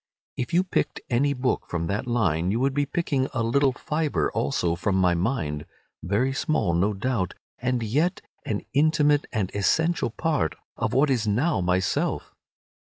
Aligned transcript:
If 0.35 0.51
you 0.51 0.63
picked 0.63 0.99
any 1.11 1.33
book 1.35 1.67
from 1.67 1.85
that 1.85 2.07
line 2.07 2.49
you 2.49 2.59
would 2.59 2.73
be 2.73 2.87
picking 2.87 3.27
a 3.35 3.43
little 3.43 3.71
fibre 3.73 4.31
also 4.31 4.75
from 4.75 4.95
my 4.95 5.13
mind, 5.13 5.67
very 6.01 6.33
small, 6.33 6.73
no 6.73 6.93
doubt, 6.93 7.35
and 7.59 7.83
yet 7.83 8.19
an 8.43 8.65
intimate 8.73 9.27
and 9.31 9.51
essential 9.53 10.09
part 10.09 10.55
of 10.75 10.93
what 10.93 11.11
is 11.11 11.27
now 11.27 11.61
myself. 11.61 12.33